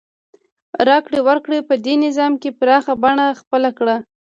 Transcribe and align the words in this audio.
راکړې 0.87 1.19
ورکړې 1.27 1.59
په 1.69 1.75
دې 1.85 1.93
نظام 2.05 2.33
کې 2.41 2.49
پراخه 2.59 2.93
بڼه 3.03 3.25
خپله 3.39 3.69
کړه. 3.77 3.95